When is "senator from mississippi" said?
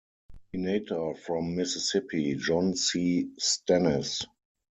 0.51-2.33